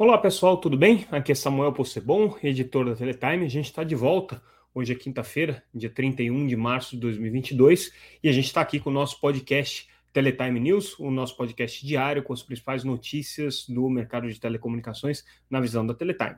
[0.00, 1.04] Olá pessoal, tudo bem?
[1.10, 3.44] Aqui é Samuel Possebon, editor da Teletime.
[3.44, 4.42] A gente está de volta.
[4.74, 7.92] Hoje é quinta-feira, dia 31 de março de 2022,
[8.22, 12.22] e a gente está aqui com o nosso podcast Teletime News, o nosso podcast diário
[12.22, 16.36] com as principais notícias do mercado de telecomunicações na visão da Teletime.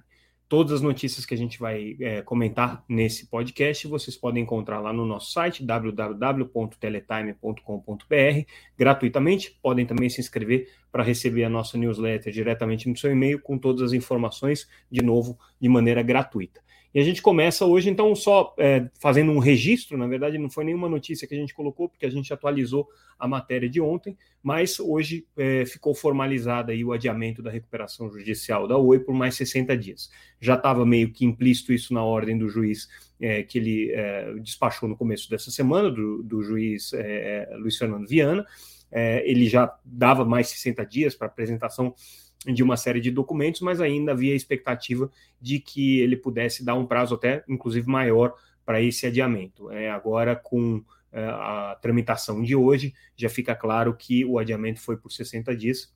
[0.49, 4.93] Todas as notícias que a gente vai é, comentar nesse podcast vocês podem encontrar lá
[4.93, 9.57] no nosso site www.teletime.com.br gratuitamente.
[9.63, 13.81] Podem também se inscrever para receber a nossa newsletter diretamente no seu e-mail com todas
[13.83, 16.61] as informações, de novo, de maneira gratuita.
[16.95, 20.63] E a gente começa hoje, então, só é, fazendo um registro, na verdade, não foi
[20.65, 22.87] nenhuma notícia que a gente colocou, porque a gente atualizou
[23.19, 28.69] a matéria de ontem, mas hoje é, ficou formalizado aí o adiamento da recuperação judicial
[28.69, 30.11] da Oi por mais 60 dias.
[30.39, 32.89] Já estava meio que implícito isso na ordem do juiz
[33.19, 38.07] é, que ele é, despachou no começo dessa semana, do, do juiz é, Luiz Fernando
[38.07, 38.45] Viana.
[38.93, 41.95] É, ele já dava mais 60 dias para apresentação
[42.47, 46.75] de uma série de documentos, mas ainda havia a expectativa de que ele pudesse dar
[46.75, 49.71] um prazo até, inclusive, maior para esse adiamento.
[49.71, 54.97] É, agora, com é, a tramitação de hoje, já fica claro que o adiamento foi
[54.97, 55.95] por 60 dias.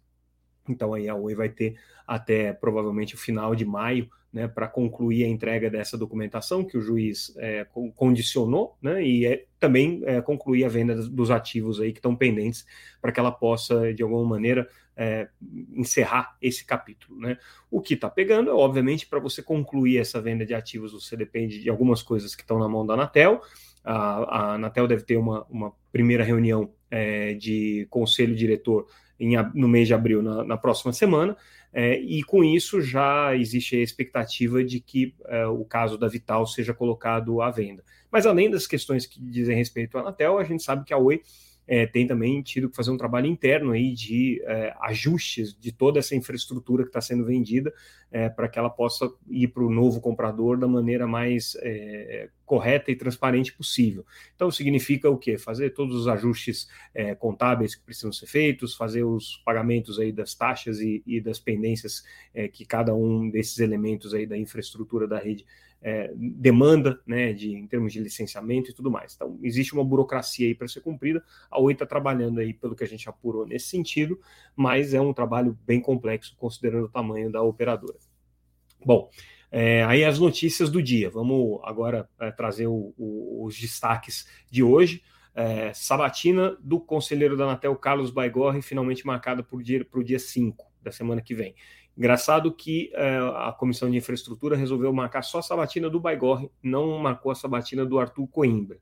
[0.68, 1.76] Então, aí a Oi vai ter
[2.06, 6.80] até provavelmente o final de maio né, para concluir a entrega dessa documentação que o
[6.82, 11.98] juiz é, condicionou, né, e é, também é, concluir a venda dos ativos aí que
[11.98, 12.66] estão pendentes
[13.00, 15.28] para que ela possa, de alguma maneira, é,
[15.74, 17.18] encerrar esse capítulo.
[17.18, 17.38] Né?
[17.70, 21.58] O que está pegando é, obviamente, para você concluir essa venda de ativos, você depende
[21.58, 23.40] de algumas coisas que estão na mão da Anatel.
[23.82, 28.86] A, a Anatel deve ter uma, uma primeira reunião é, de conselho diretor
[29.18, 31.36] em, no mês de abril, na, na próxima semana,
[31.72, 36.46] é, e com isso já existe a expectativa de que é, o caso da Vital
[36.46, 37.84] seja colocado à venda.
[38.10, 41.20] Mas além das questões que dizem respeito à Anatel, a gente sabe que a Oi
[41.66, 45.98] é, tem também tido que fazer um trabalho interno aí de é, ajustes de toda
[45.98, 47.72] essa infraestrutura que está sendo vendida
[48.10, 52.90] é, para que ela possa ir para o novo comprador da maneira mais é, correta
[52.90, 54.06] e transparente possível.
[54.34, 55.36] Então significa o quê?
[55.36, 60.34] Fazer todos os ajustes é, contábeis que precisam ser feitos, fazer os pagamentos aí das
[60.34, 65.18] taxas e, e das pendências é, que cada um desses elementos aí da infraestrutura da
[65.18, 65.44] rede
[65.88, 69.14] é, demanda, né, de, em termos de licenciamento e tudo mais.
[69.14, 71.22] Então, existe uma burocracia aí para ser cumprida.
[71.48, 74.18] A Oi está trabalhando aí, pelo que a gente apurou nesse sentido,
[74.56, 77.96] mas é um trabalho bem complexo, considerando o tamanho da operadora.
[78.84, 79.08] Bom,
[79.48, 81.08] é, aí as notícias do dia.
[81.08, 85.04] Vamos agora é, trazer o, o, os destaques de hoje.
[85.36, 90.66] É, sabatina do conselheiro da Anatel, Carlos Baigorre, finalmente marcada para o dia, dia 5
[90.82, 91.54] da semana que vem.
[91.96, 96.98] Engraçado que uh, a Comissão de Infraestrutura resolveu marcar só a sabatina do Baigorre, não
[96.98, 98.78] marcou a sabatina do Arthur Coimbra.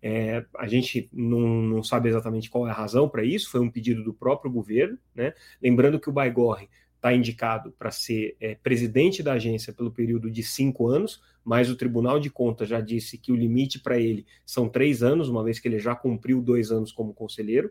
[0.00, 3.70] É, a gente não, não, sabe exatamente qual é a razão para isso, foi um
[3.70, 4.98] pedido do próprio governo.
[5.14, 5.32] Né?
[5.62, 10.42] Lembrando que o Baigorre está indicado para ser é, presidente da agência pelo período de
[10.42, 14.68] cinco anos, mas o Tribunal de Contas já disse que o limite para ele são
[14.68, 17.70] três anos, uma vez que ele já cumpriu dois anos como conselheiro.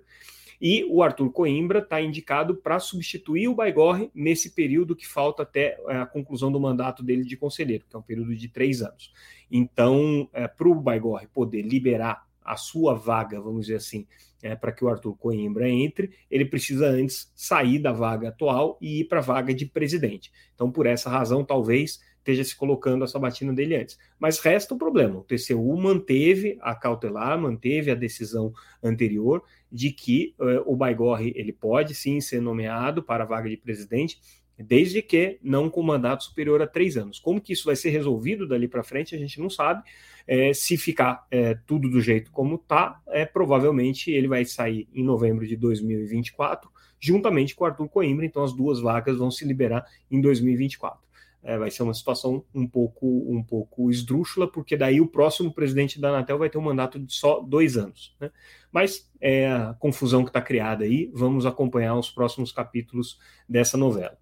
[0.60, 5.80] E o Arthur Coimbra está indicado para substituir o Baigorre nesse período que falta até
[5.88, 9.14] é, a conclusão do mandato dele de conselheiro, que é um período de três anos.
[9.52, 14.08] Então, é, para o Baigorre poder liberar a sua vaga, vamos dizer assim,
[14.42, 19.02] é, para que o Arthur Coimbra entre, ele precisa antes sair da vaga atual e
[19.02, 20.32] ir para a vaga de presidente.
[20.56, 23.98] Então, por essa razão, talvez esteja se colocando a sabatina dele antes.
[24.20, 30.36] Mas resta o problema: o TCU manteve a cautelar, manteve a decisão anterior de que
[30.40, 34.20] uh, o Baigorre ele pode sim ser nomeado para a vaga de presidente,
[34.58, 37.20] desde que não com mandato superior a três anos.
[37.20, 39.84] Como que isso vai ser resolvido dali para frente, a gente não sabe.
[40.30, 45.02] É, se ficar é, tudo do jeito como está, é, provavelmente ele vai sair em
[45.02, 49.86] novembro de 2024, juntamente com o Arthur Coimbra, então as duas vagas vão se liberar
[50.12, 51.07] em 2024
[51.44, 56.00] é, vai ser uma situação um pouco, um pouco esdrúxula, porque daí o próximo presidente
[56.00, 58.16] da Anatel vai ter um mandato de só dois anos.
[58.20, 58.32] Né?
[58.72, 63.18] Mas é a confusão que está criada aí, vamos acompanhar os próximos capítulos
[63.48, 64.18] dessa novela.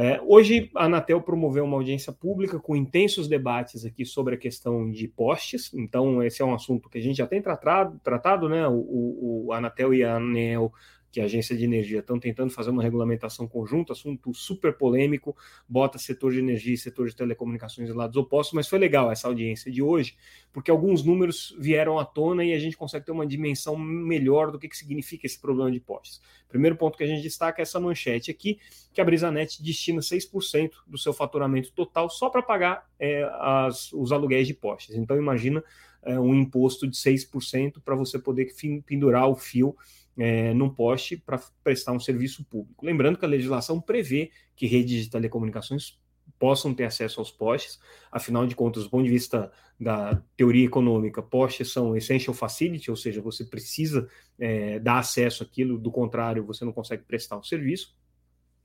[0.00, 4.88] É, hoje a Anatel promoveu uma audiência pública com intensos debates aqui sobre a questão
[4.88, 5.74] de postes.
[5.74, 8.68] Então, esse é um assunto que a gente já tem tratado, tratado né?
[8.68, 10.72] O, o, o Anatel e a ANEL
[11.10, 15.36] que a agência de energia estão tentando fazer uma regulamentação conjunta, assunto super polêmico,
[15.68, 19.26] bota setor de energia e setor de telecomunicações em lados opostos, mas foi legal essa
[19.26, 20.16] audiência de hoje,
[20.52, 24.58] porque alguns números vieram à tona e a gente consegue ter uma dimensão melhor do
[24.58, 26.20] que, que significa esse problema de postes.
[26.48, 28.58] Primeiro ponto que a gente destaca é essa manchete aqui,
[28.92, 34.12] que a Brisanet destina 6% do seu faturamento total só para pagar é, as, os
[34.12, 34.96] aluguéis de postes.
[34.96, 35.62] Então imagina
[36.02, 38.48] é, um imposto de 6% para você poder
[38.86, 39.76] pendurar o fio
[40.18, 42.84] é, num poste para prestar um serviço público.
[42.84, 45.98] Lembrando que a legislação prevê que redes de telecomunicações
[46.38, 47.80] possam ter acesso aos postes,
[48.10, 52.96] afinal de contas, do ponto de vista da teoria econômica, postes são essential facility, ou
[52.96, 57.96] seja, você precisa é, dar acesso àquilo, do contrário, você não consegue prestar o serviço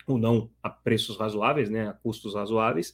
[0.05, 2.93] ou não a preços razoáveis, né, a custos razoáveis.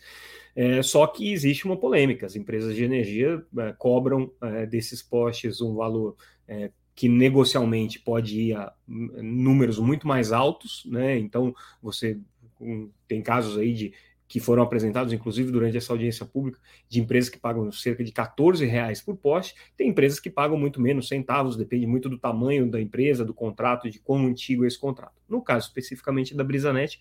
[0.56, 5.62] É, só que existe uma polêmica: as empresas de energia é, cobram é, desses postes
[5.62, 6.16] um valor
[6.48, 11.18] é, que negocialmente pode ir a números muito mais altos, né?
[11.18, 12.20] Então você
[12.60, 13.94] um, tem casos aí de
[14.28, 16.60] que foram apresentados, inclusive durante essa audiência pública,
[16.90, 20.82] de empresas que pagam cerca de 14 reais por poste, tem empresas que pagam muito
[20.82, 24.78] menos, centavos, depende muito do tamanho da empresa, do contrato, de quão antigo é esse
[24.78, 25.16] contrato.
[25.30, 27.00] No caso especificamente da Brisanet,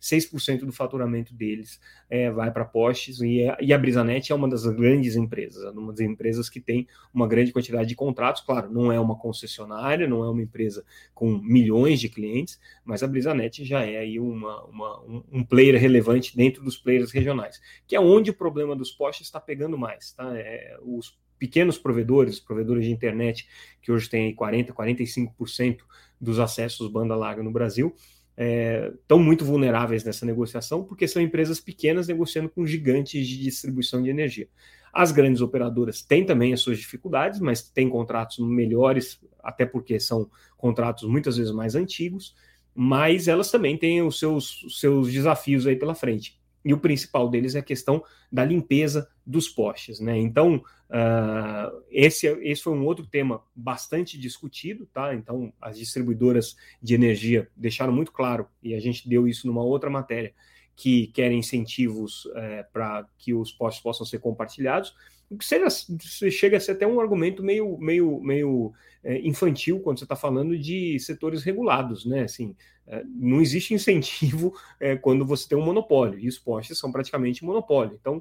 [0.00, 4.48] 6% do faturamento deles é, vai para postes, e, é, e, a Brisanet é uma
[4.48, 8.72] das grandes empresas, é uma das empresas que tem uma grande quantidade de contratos, claro,
[8.72, 13.64] não é uma concessionária, não é uma empresa com milhões de clientes, mas a Brisanet
[13.64, 18.00] já é aí uma, uma um, um, player relevante dentro dos players regionais, que é
[18.00, 20.32] onde o problema dos postes está pegando mais, tá?
[20.36, 23.48] É, os pequenos provedores, provedores de internet,
[23.80, 25.78] que hoje têm 40%, 45%
[26.20, 27.94] dos acessos banda larga no Brasil,
[28.40, 34.02] estão é, muito vulneráveis nessa negociação, porque são empresas pequenas negociando com gigantes de distribuição
[34.02, 34.48] de energia.
[34.92, 40.28] As grandes operadoras têm também as suas dificuldades, mas têm contratos melhores, até porque são
[40.56, 42.34] contratos muitas vezes mais antigos,
[42.74, 47.28] mas elas também têm os seus, os seus desafios aí pela frente e o principal
[47.28, 50.00] deles é a questão da limpeza dos postes.
[50.00, 50.18] Né?
[50.18, 54.86] Então, uh, esse, esse foi um outro tema bastante discutido.
[54.92, 55.14] Tá?
[55.14, 59.88] Então, as distribuidoras de energia deixaram muito claro, e a gente deu isso numa outra
[59.88, 60.34] matéria,
[60.76, 64.94] que querem incentivos é, para que os postes possam ser compartilhados
[65.30, 68.72] você chega a ser até um argumento meio, meio, meio
[69.04, 72.24] é, infantil quando você está falando de setores regulados, né?
[72.24, 72.56] Assim,
[72.86, 77.44] é, não existe incentivo é, quando você tem um monopólio, e os postes são praticamente
[77.44, 77.96] monopólio.
[78.00, 78.20] Então,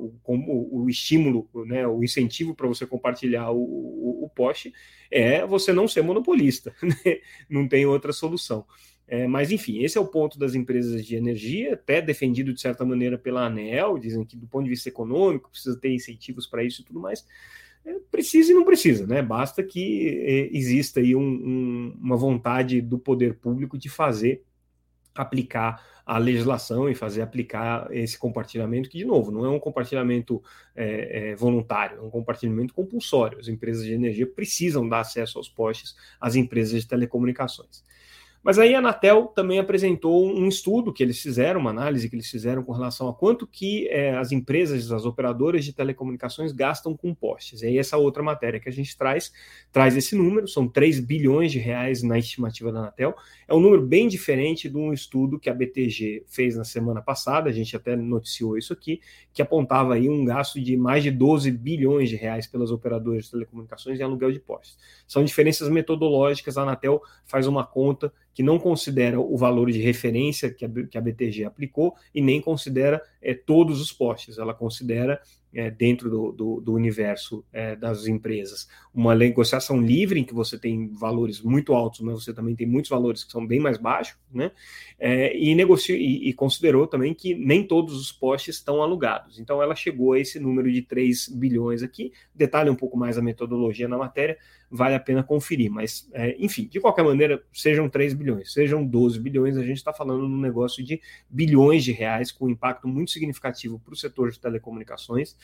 [0.00, 4.72] o, como o estímulo, né, o incentivo para você compartilhar o, o, o, poste
[5.10, 7.20] é você não ser monopolista, né?
[7.48, 8.64] não tem outra solução.
[9.06, 12.84] É, mas, enfim, esse é o ponto das empresas de energia, até defendido de certa
[12.84, 16.80] maneira pela ANEL, dizem que do ponto de vista econômico precisa ter incentivos para isso
[16.80, 17.26] e tudo mais.
[17.84, 19.20] É, precisa e não precisa, né?
[19.20, 24.44] Basta que é, exista aí um, um, uma vontade do poder público de fazer
[25.14, 30.42] aplicar a legislação e fazer aplicar esse compartilhamento, que, de novo, não é um compartilhamento
[30.74, 33.38] é, é, voluntário, é um compartilhamento compulsório.
[33.38, 37.84] As empresas de energia precisam dar acesso aos postes às empresas de telecomunicações.
[38.42, 42.28] Mas aí a Anatel também apresentou um estudo que eles fizeram, uma análise que eles
[42.28, 47.14] fizeram com relação a quanto que é, as empresas, as operadoras de telecomunicações gastam com
[47.14, 47.62] postes.
[47.62, 49.32] E aí essa outra matéria que a gente traz,
[49.70, 53.14] traz esse número, são 3 bilhões de reais na estimativa da Anatel.
[53.46, 57.48] É um número bem diferente de um estudo que a BTG fez na semana passada,
[57.48, 59.00] a gente até noticiou isso aqui,
[59.32, 63.30] que apontava aí um gasto de mais de 12 bilhões de reais pelas operadoras de
[63.30, 64.76] telecomunicações em aluguel de postes.
[65.06, 70.52] São diferenças metodológicas, a Anatel faz uma conta que não considera o valor de referência
[70.52, 75.20] que a, que a BTG aplicou e nem considera é, todos os postes, ela considera
[75.54, 78.68] é, dentro do, do, do universo é, das empresas.
[78.94, 82.90] Uma negociação livre, em que você tem valores muito altos, mas você também tem muitos
[82.90, 84.50] valores que são bem mais baixos, né?
[84.98, 89.38] É, e, negociou, e, e, considerou também que nem todos os postes estão alugados.
[89.38, 92.12] Então, ela chegou a esse número de 3 bilhões aqui.
[92.34, 94.38] Detalhe um pouco mais a metodologia na matéria,
[94.72, 95.70] vale a pena conferir.
[95.70, 99.92] Mas, é, enfim, de qualquer maneira, sejam 3 bilhões, sejam 12 bilhões, a gente está
[99.92, 104.40] falando num negócio de bilhões de reais, com impacto muito significativo para o setor de
[104.40, 105.36] telecomunicações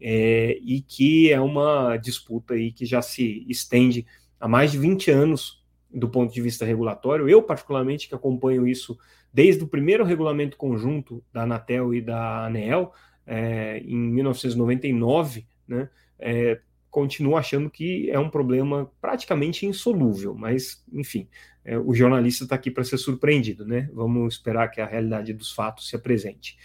[0.00, 4.06] é, e que é uma disputa aí que já se estende
[4.40, 7.28] há mais de 20 anos do ponto de vista regulatório.
[7.28, 8.98] Eu, particularmente, que acompanho isso
[9.32, 12.92] desde o primeiro regulamento conjunto da Anatel e da ANEEL,
[13.26, 16.60] é, em 1999, né, é,
[16.90, 21.28] continuo achando que é um problema praticamente insolúvel, mas, enfim,
[21.64, 23.88] é, o jornalista está aqui para ser surpreendido, né?
[23.92, 26.58] Vamos esperar que a realidade dos fatos se apresente.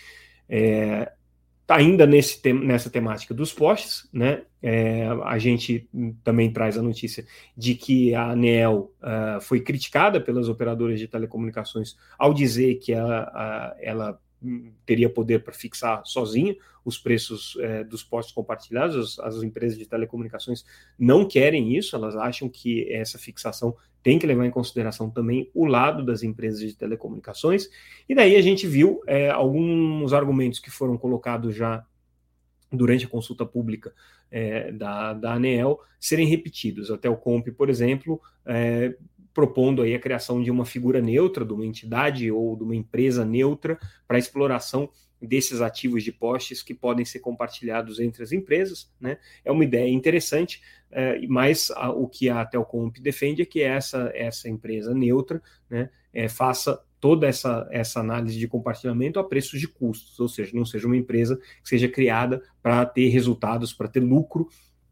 [0.49, 1.11] É,
[1.65, 4.43] Tá ainda nesse tem, nessa temática dos postes, né?
[4.61, 5.89] É, a gente
[6.23, 7.25] também traz a notícia
[7.57, 13.75] de que a ANEL uh, foi criticada pelas operadoras de telecomunicações ao dizer que ela,
[13.79, 14.21] ela
[14.85, 19.19] teria poder para fixar sozinha os preços é, dos postos compartilhados.
[19.19, 20.63] As, as, empresas de telecomunicações
[20.97, 25.65] não querem isso, elas acham que essa fixação tem que levar em consideração também o
[25.65, 27.67] lado das empresas de telecomunicações.
[28.07, 31.83] E daí a gente viu é, alguns argumentos que foram colocados já
[32.71, 33.93] durante a consulta pública
[34.29, 36.91] é, da, da ANEEL serem repetidos.
[36.91, 38.95] Até o COMP, por exemplo, é,
[39.35, 43.25] propondo aí a criação de uma figura neutra, de uma entidade ou de uma empresa
[43.25, 43.77] neutra
[44.07, 44.89] para exploração
[45.21, 48.89] desses ativos de postes que podem ser compartilhados entre as empresas.
[48.99, 49.17] Né?
[49.43, 54.47] É uma ideia interessante, é, mas o que a Telcomp defende é que essa, essa
[54.47, 60.17] empresa neutra né, é, faça toda essa, essa análise de compartilhamento a preços de custos,
[60.19, 64.47] ou seja, não seja uma empresa que seja criada para ter resultados, para ter lucro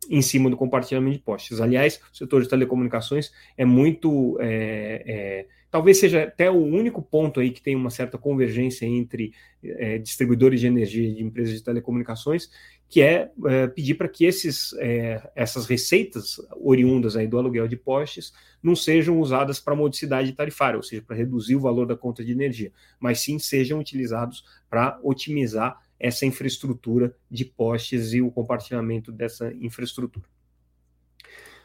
[0.09, 1.61] em cima do compartilhamento de postes.
[1.61, 4.37] Aliás, o setor de telecomunicações é muito.
[4.39, 9.33] É, é, talvez seja até o único ponto aí que tem uma certa convergência entre
[9.63, 12.49] é, distribuidores de energia e de empresas de telecomunicações,
[12.87, 17.75] que é, é pedir para que esses, é, essas receitas oriundas aí do aluguel de
[17.75, 18.31] postes
[18.61, 22.31] não sejam usadas para modicidade tarifária, ou seja, para reduzir o valor da conta de
[22.31, 29.53] energia, mas sim sejam utilizados para otimizar essa infraestrutura de postes e o compartilhamento dessa
[29.53, 30.25] infraestrutura.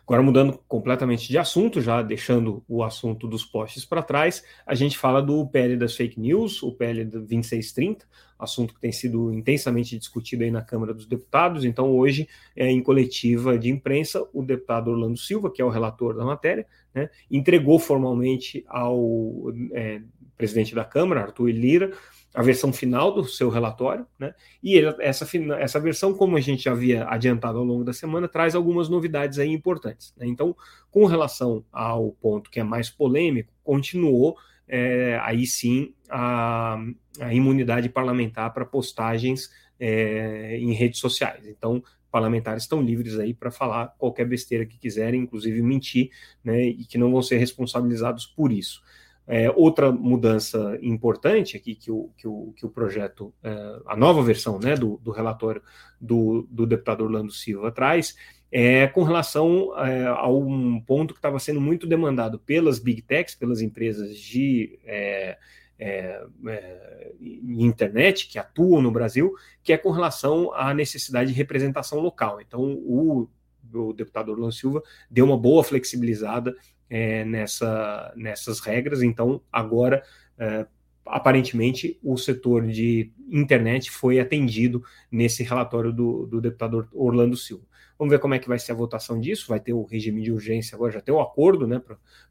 [0.08, 4.96] Agora, mudando completamente de assunto, já deixando o assunto dos postes para trás, a gente
[4.96, 8.06] fala do PL das fake news, o PL 2630,
[8.38, 11.62] assunto que tem sido intensamente discutido aí na Câmara dos Deputados.
[11.62, 16.16] Então, hoje, é, em coletiva de imprensa, o deputado Orlando Silva, que é o relator
[16.16, 20.00] da matéria, né, entregou formalmente ao é,
[20.38, 21.92] presidente da Câmara, Arthur Lira,
[22.34, 24.34] a versão final do seu relatório, né?
[24.62, 25.26] E ele, essa,
[25.58, 29.38] essa versão, como a gente já havia adiantado ao longo da semana, traz algumas novidades
[29.38, 30.14] aí importantes.
[30.16, 30.26] Né?
[30.26, 30.54] Então,
[30.90, 34.36] com relação ao ponto que é mais polêmico, continuou
[34.68, 36.78] é, aí sim a,
[37.20, 41.46] a, imunidade parlamentar para postagens é, em redes sociais.
[41.46, 46.10] Então, parlamentares estão livres aí para falar qualquer besteira que quiserem, inclusive mentir,
[46.44, 46.62] né?
[46.62, 48.82] E que não vão ser responsabilizados por isso.
[49.30, 54.22] É, outra mudança importante aqui que o, que o, que o projeto, é, a nova
[54.22, 55.60] versão né, do, do relatório
[56.00, 58.16] do, do deputado Orlando Silva traz,
[58.50, 63.34] é com relação é, a um ponto que estava sendo muito demandado pelas big techs,
[63.34, 65.36] pelas empresas de é,
[65.78, 72.00] é, é, internet que atuam no Brasil, que é com relação à necessidade de representação
[72.00, 72.40] local.
[72.40, 73.28] Então, o,
[73.74, 76.56] o deputado Orlando Silva deu uma boa flexibilizada
[76.90, 79.02] é, nessa, nessas regras.
[79.02, 80.02] Então, agora,
[80.38, 80.66] é,
[81.04, 87.64] aparentemente, o setor de internet foi atendido nesse relatório do, do deputado Orlando Silva.
[87.98, 89.46] Vamos ver como é que vai ser a votação disso.
[89.48, 91.82] Vai ter o regime de urgência agora, já tem o acordo né,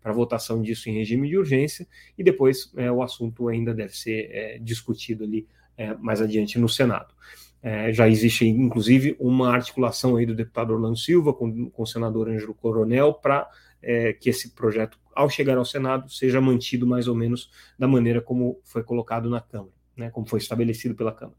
[0.01, 1.85] para votação disso em regime de urgência,
[2.17, 5.45] e depois é, o assunto ainda deve ser é, discutido ali
[5.75, 7.13] é, mais adiante no Senado.
[7.61, 12.29] É, já existe, inclusive, uma articulação aí do deputado Orlando Silva com, com o senador
[12.29, 13.49] Ângelo Coronel para
[13.87, 18.19] é, que esse projeto, ao chegar ao Senado, seja mantido mais ou menos da maneira
[18.21, 21.37] como foi colocado na Câmara, né, como foi estabelecido pela Câmara.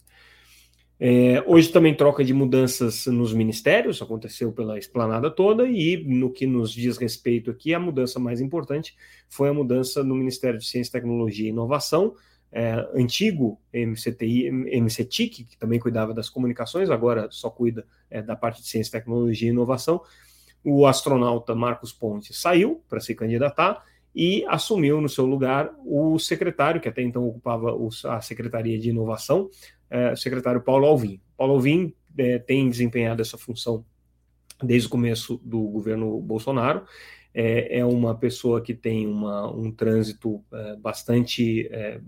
[0.98, 6.46] É, hoje também troca de mudanças nos ministérios, aconteceu pela esplanada toda, e no que
[6.46, 8.96] nos diz respeito aqui, a mudança mais importante
[9.28, 12.16] foi a mudança no Ministério de Ciência, Tecnologia e Inovação,
[12.50, 18.62] é, antigo MCTI, MCTIC, que também cuidava das comunicações, agora só cuida é, da parte
[18.62, 20.00] de Ciência, Tecnologia e Inovação,
[20.64, 23.84] o astronauta Marcos Ponte saiu para se candidatar
[24.14, 27.76] e assumiu no seu lugar o secretário, que até então ocupava
[28.08, 29.48] a Secretaria de Inovação,
[29.90, 31.20] é, o secretário Paulo Alvim.
[31.36, 33.84] Paulo Alvim é, tem desempenhado essa função
[34.62, 36.82] desde o começo do governo Bolsonaro
[37.40, 42.00] é, é uma pessoa que tem uma, um trânsito é, bastante é,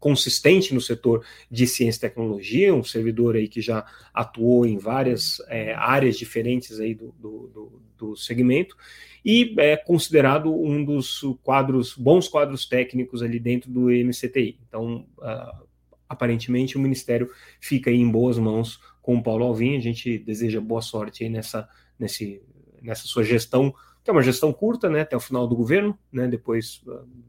[0.00, 5.40] consistente no setor de ciência e tecnologia, um servidor aí que já atuou em várias
[5.46, 8.76] é, áreas diferentes aí do, do, do, segmento
[9.24, 14.58] e é considerado um dos quadros, bons quadros técnicos ali dentro do MCTI.
[14.68, 15.64] Então, uh,
[16.08, 17.30] aparentemente, o Ministério
[17.60, 19.76] fica em boas mãos com o Paulo Alvim.
[19.76, 21.68] A gente deseja boa sorte aí nessa,
[21.98, 22.40] nesse
[22.82, 26.26] nessa sua gestão, que é uma gestão curta, né, até o final do governo, né,
[26.26, 26.82] depois,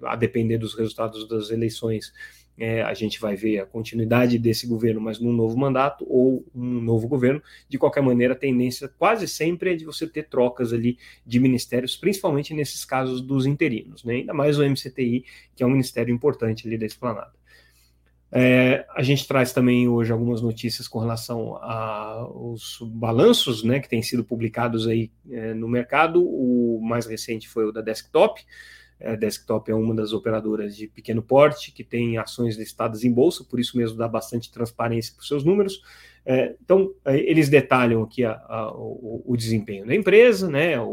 [0.04, 2.14] a depender dos resultados das eleições,
[2.60, 6.82] é, a gente vai ver a continuidade desse governo, mas num novo mandato ou um
[6.82, 7.42] novo governo.
[7.70, 11.96] De qualquer maneira, a tendência quase sempre é de você ter trocas ali de ministérios,
[11.96, 14.16] principalmente nesses casos dos interinos, né?
[14.16, 15.24] ainda mais o MCTI,
[15.56, 17.39] que é um ministério importante ali da esplanada.
[18.32, 24.04] É, a gente traz também hoje algumas notícias com relação aos balanços né, que têm
[24.04, 26.24] sido publicados aí é, no mercado.
[26.24, 28.42] O mais recente foi o da Desktop.
[29.00, 33.46] É, Desktop é uma das operadoras de pequeno porte que tem ações listadas em bolsa,
[33.46, 35.82] por isso mesmo dá bastante transparência para os seus números.
[36.26, 40.86] É, então, é, eles detalham aqui a, a, o, o, desempenho da empresa, né, o,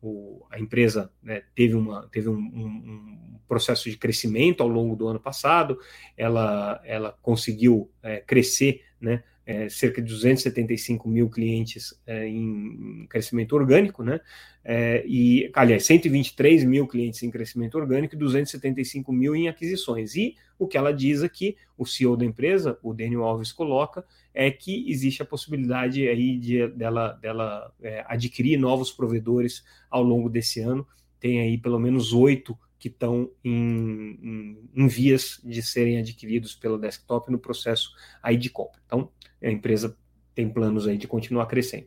[0.00, 5.08] o a empresa né, teve, uma, teve um, um processo de crescimento ao longo do
[5.08, 5.78] ano passado,
[6.16, 13.54] ela, ela conseguiu é, crescer né, é, cerca de 275 mil clientes é, em crescimento
[13.54, 14.20] orgânico, né?
[14.64, 20.14] É, e, aliás, 123 mil clientes em crescimento orgânico e 275 mil em aquisições.
[20.14, 24.50] E o que ela diz aqui, o CEO da empresa, o Daniel Alves, coloca, é
[24.50, 30.60] que existe a possibilidade aí de, dela, dela é, adquirir novos provedores ao longo desse
[30.60, 30.86] ano.
[31.18, 36.76] Tem aí pelo menos oito que estão em, em, em, vias de serem adquiridos pelo
[36.76, 38.80] desktop no processo aí de compra.
[38.84, 39.08] Então,
[39.40, 39.96] a empresa
[40.34, 41.86] tem planos aí de continuar crescendo.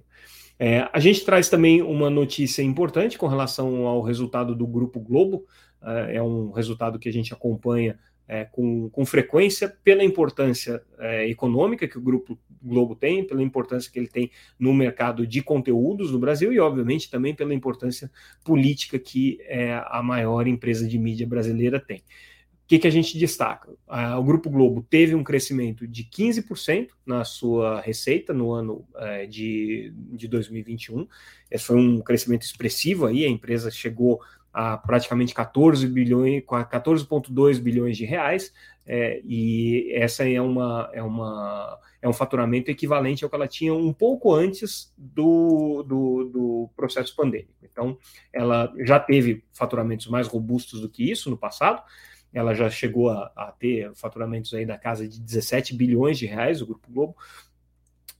[0.58, 5.46] É, a gente traz também uma notícia importante com relação ao resultado do Grupo Globo.
[5.84, 11.28] É, é um resultado que a gente acompanha é, com, com, frequência pela importância é,
[11.30, 16.12] econômica que o Grupo Globo tem, pela importância que ele tem no mercado de conteúdos
[16.12, 18.12] no Brasil e, obviamente, também pela importância
[18.44, 22.04] política que é, a maior empresa de mídia brasileira tem.
[22.66, 23.70] O que, que a gente destaca?
[24.18, 29.94] o Grupo Globo teve um crescimento de 15% na sua receita no ano é, de,
[29.96, 31.08] de 2021.
[31.52, 34.20] Esse foi um crescimento expressivo aí, a empresa chegou
[34.56, 38.54] a praticamente 14 bilhões, 14,2 bilhões de reais,
[38.88, 43.74] é, e essa é uma, é uma é um faturamento equivalente ao que ela tinha
[43.74, 47.52] um pouco antes do, do, do, processo pandêmico.
[47.64, 47.98] Então,
[48.32, 51.82] ela já teve faturamentos mais robustos do que isso no passado.
[52.32, 56.62] Ela já chegou a, a ter faturamentos aí da casa de 17 bilhões de reais,
[56.62, 57.16] o Grupo Globo,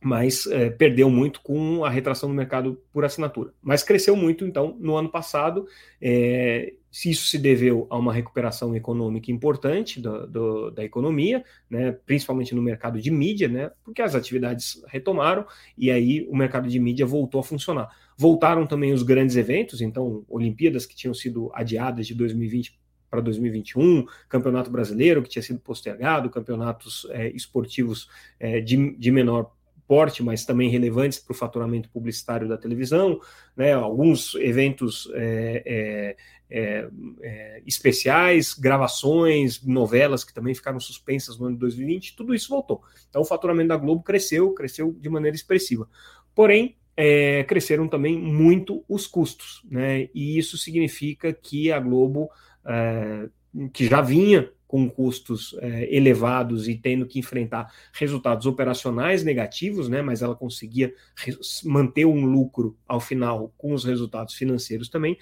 [0.06, 3.52] mas é, perdeu muito com a retração do mercado por assinatura.
[3.60, 5.66] Mas cresceu muito, então, no ano passado.
[6.00, 11.92] É, se isso se deveu a uma recuperação econômica importante do, do, da economia, né,
[12.06, 15.44] principalmente no mercado de mídia, né, porque as atividades retomaram
[15.76, 17.90] e aí o mercado de mídia voltou a funcionar.
[18.16, 24.06] Voltaram também os grandes eventos, então, Olimpíadas que tinham sido adiadas de 2020 para 2021,
[24.30, 28.08] Campeonato Brasileiro que tinha sido postergado, campeonatos é, esportivos
[28.40, 29.55] é, de, de menor
[29.88, 33.20] porte, mas também relevantes para o faturamento publicitário da televisão,
[33.56, 36.18] né, alguns eventos é, é,
[36.50, 36.90] é,
[37.22, 42.82] é, especiais, gravações, novelas que também ficaram suspensas no ano de 2020, tudo isso voltou.
[43.10, 45.90] Então o faturamento da Globo cresceu, cresceu de maneira expressiva.
[46.34, 50.10] Porém, é, cresceram também muito os custos, né?
[50.14, 52.30] E isso significa que a Globo,
[52.66, 53.28] é,
[53.74, 60.02] que já vinha com custos é, elevados e tendo que enfrentar resultados operacionais negativos, né,
[60.02, 60.94] mas ela conseguia
[61.64, 65.18] manter um lucro ao final com os resultados financeiros também.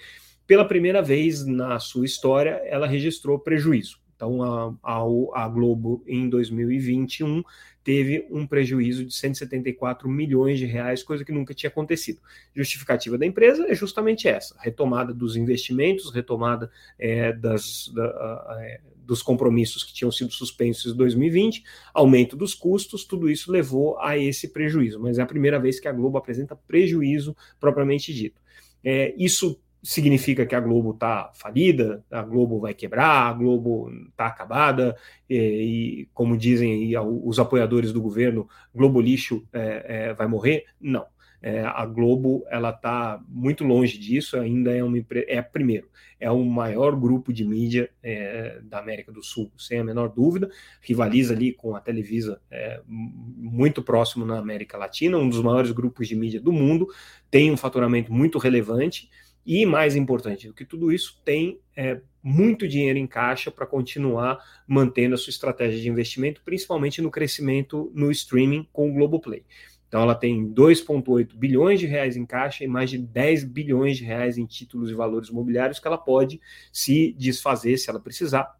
[0.46, 3.98] Pela primeira vez na sua história, ela registrou prejuízo.
[4.14, 7.42] Então, a, a, a Globo, em 2021,
[7.84, 12.20] teve um prejuízo de 174 milhões de reais, coisa que nunca tinha acontecido.
[12.54, 19.22] Justificativa da empresa é justamente essa: retomada dos investimentos, retomada é, das, da, é, dos
[19.22, 24.48] compromissos que tinham sido suspensos em 2020, aumento dos custos, tudo isso levou a esse
[24.48, 24.98] prejuízo.
[24.98, 28.40] Mas é a primeira vez que a Globo apresenta prejuízo propriamente dito.
[28.82, 34.26] É, isso significa que a Globo está falida, a Globo vai quebrar, a Globo está
[34.26, 34.96] acabada,
[35.28, 36.90] e, e, como dizem
[37.22, 40.64] os apoiadores do governo, Globo lixo é, é, vai morrer?
[40.80, 41.06] Não.
[41.42, 44.96] É, a Globo ela está muito longe disso, ainda é uma
[45.28, 49.84] é primeiro, é o maior grupo de mídia é, da América do Sul, sem a
[49.84, 50.48] menor dúvida,
[50.80, 56.08] rivaliza ali com a Televisa é, muito próximo na América Latina, um dos maiores grupos
[56.08, 56.88] de mídia do mundo,
[57.30, 59.10] tem um faturamento muito relevante
[59.46, 64.38] e mais importante do que tudo isso, tem é, muito dinheiro em caixa para continuar
[64.66, 69.44] mantendo a sua estratégia de investimento, principalmente no crescimento no streaming com o Globoplay.
[69.86, 74.04] Então ela tem 2,8 bilhões de reais em caixa e mais de 10 bilhões de
[74.04, 76.40] reais em títulos e valores imobiliários que ela pode
[76.72, 78.58] se desfazer se ela precisar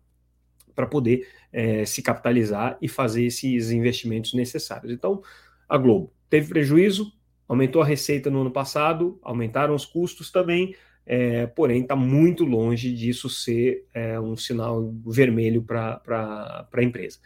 [0.75, 4.93] para poder é, se capitalizar e fazer esses investimentos necessários.
[4.93, 5.23] Então
[5.69, 7.13] a Globo teve prejuízo,
[7.49, 10.75] aumentou a receita no ano passado, aumentaram os custos também,
[11.07, 17.19] é, porém está muito longe disso ser é, um sinal vermelho para a empresa.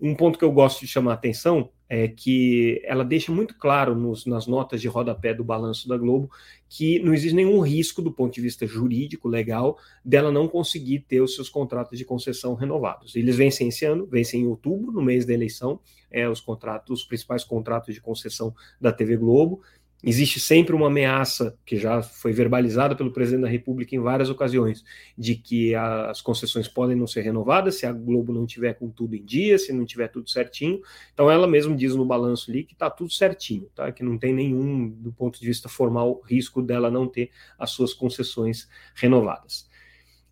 [0.00, 3.94] Um ponto que eu gosto de chamar a atenção é que ela deixa muito claro
[3.94, 6.28] nos, nas notas de rodapé do balanço da Globo
[6.68, 11.20] que não existe nenhum risco do ponto de vista jurídico, legal, dela não conseguir ter
[11.20, 13.14] os seus contratos de concessão renovados.
[13.14, 15.78] Eles vencem esse ano, vencem em outubro, no mês da eleição,
[16.10, 19.62] é, os contratos, os principais contratos de concessão da TV Globo,
[20.08, 24.84] Existe sempre uma ameaça, que já foi verbalizada pelo presidente da República em várias ocasiões,
[25.18, 29.16] de que as concessões podem não ser renovadas se a Globo não tiver com tudo
[29.16, 30.80] em dia, se não tiver tudo certinho.
[31.12, 33.90] Então ela mesma diz no balanço ali que está tudo certinho, tá?
[33.90, 37.92] que não tem nenhum, do ponto de vista formal, risco dela não ter as suas
[37.92, 39.68] concessões renovadas.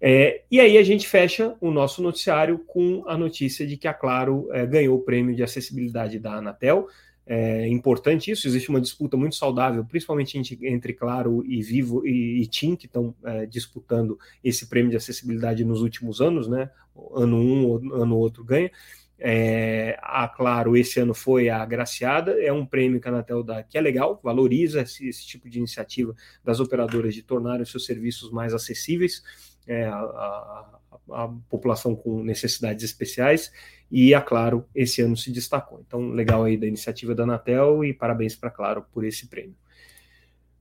[0.01, 3.95] É, e aí a gente fecha o nosso noticiário com a notícia de que a
[3.95, 6.87] Claro é, ganhou o prêmio de acessibilidade da Anatel
[7.27, 12.47] é importante isso, existe uma disputa muito saudável, principalmente entre Claro e Vivo e, e
[12.47, 16.71] TIM, que estão é, disputando esse prêmio de acessibilidade nos últimos anos, né?
[17.15, 18.71] Ano um, ano outro ganha.
[19.19, 23.63] É, a Claro, esse ano foi a agraciada, é um prêmio que a Anatel dá
[23.63, 27.87] que é legal, valoriza esse, esse tipo de iniciativa das operadoras de tornarem os seus
[27.87, 29.23] serviços mais acessíveis
[29.67, 30.79] é, a,
[31.11, 33.53] a, população com necessidades especiais,
[33.91, 35.83] e a Claro esse ano se destacou.
[35.87, 39.55] Então, legal aí da iniciativa da Anatel e parabéns para Claro por esse prêmio.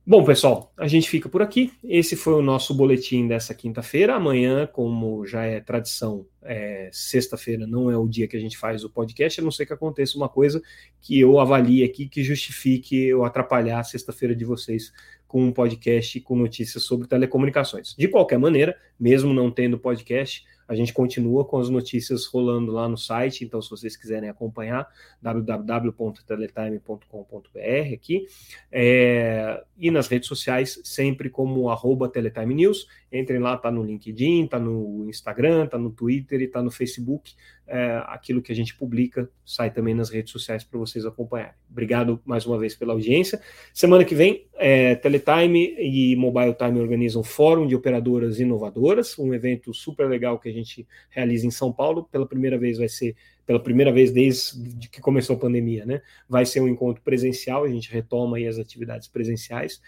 [0.06, 1.72] Bom, pessoal, a gente fica por aqui.
[1.82, 4.14] Esse foi o nosso boletim dessa quinta-feira.
[4.14, 8.84] Amanhã, como já é tradição, é, sexta-feira não é o dia que a gente faz
[8.84, 10.62] o podcast, a não ser que aconteça uma coisa
[11.00, 14.92] que eu avalie aqui que justifique eu atrapalhar a sexta-feira de vocês
[15.26, 17.94] com um podcast com notícias sobre telecomunicações.
[17.98, 22.88] De qualquer maneira, mesmo não tendo podcast, a gente continua com as notícias rolando lá
[22.88, 24.88] no site, então se vocês quiserem acompanhar,
[25.20, 28.26] www.teletime.com.br aqui,
[28.72, 34.46] é, e nas redes sociais, sempre como arroba Teletime News, entrem lá, tá no LinkedIn,
[34.46, 37.34] tá no Instagram, tá no Twitter e tá no Facebook,
[37.66, 41.54] é, aquilo que a gente publica sai também nas redes sociais para vocês acompanharem.
[41.70, 43.40] Obrigado mais uma vez pela audiência.
[43.72, 49.32] Semana que vem, é, Teletime e Mobile Time organizam um Fórum de Operadoras Inovadoras, um
[49.32, 52.04] evento super legal que a gente realiza em São Paulo.
[52.10, 53.16] Pela primeira vez vai ser,
[53.46, 56.02] pela primeira vez desde que começou a pandemia, né?
[56.28, 59.80] Vai ser um encontro presencial, a gente retoma aí as atividades presenciais.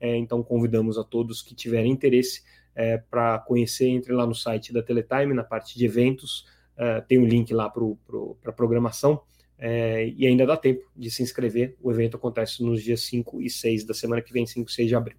[0.00, 2.42] É, então convidamos a todos que tiverem interesse
[2.74, 7.18] é, para conhecer, entre lá no site da Teletime, na parte de eventos, é, tem
[7.18, 9.20] um link lá para pro, a programação,
[9.58, 11.76] é, e ainda dá tempo de se inscrever.
[11.80, 14.88] O evento acontece nos dias 5 e 6 da semana que vem, 5 e 6
[14.88, 15.16] de abril.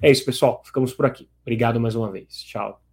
[0.00, 0.62] É isso, pessoal.
[0.64, 1.28] Ficamos por aqui.
[1.42, 2.42] Obrigado mais uma vez.
[2.42, 2.85] Tchau.